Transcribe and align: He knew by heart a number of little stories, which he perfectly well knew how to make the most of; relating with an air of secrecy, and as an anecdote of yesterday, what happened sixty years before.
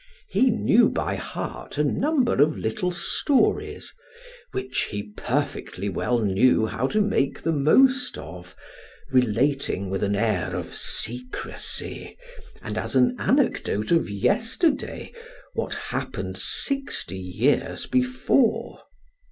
He 0.29 0.49
knew 0.49 0.89
by 0.89 1.13
heart 1.13 1.77
a 1.77 1.83
number 1.83 2.41
of 2.41 2.57
little 2.57 2.91
stories, 2.91 3.93
which 4.51 4.85
he 4.89 5.03
perfectly 5.15 5.89
well 5.89 6.17
knew 6.17 6.65
how 6.65 6.87
to 6.87 6.99
make 7.01 7.43
the 7.43 7.51
most 7.51 8.17
of; 8.17 8.55
relating 9.11 9.91
with 9.91 10.01
an 10.01 10.15
air 10.15 10.55
of 10.55 10.73
secrecy, 10.73 12.17
and 12.63 12.79
as 12.79 12.95
an 12.95 13.15
anecdote 13.19 13.91
of 13.91 14.09
yesterday, 14.09 15.13
what 15.53 15.75
happened 15.75 16.35
sixty 16.35 17.19
years 17.19 17.85
before. 17.85 18.81